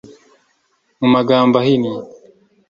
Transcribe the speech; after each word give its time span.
mu 0.99 1.07
magambo 1.15 1.55
ahinnye 1.61 1.93